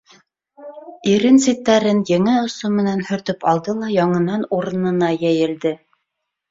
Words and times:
Ирен 1.11 1.37
ситтәрен 1.43 2.01
еңе 2.13 2.35
осо 2.47 2.73
менән 2.81 3.07
һөртөп 3.11 3.47
алды 3.53 3.79
ла 3.83 3.95
яңынан 4.01 4.51
урынына 4.61 5.17
йәйелде. 5.21 5.81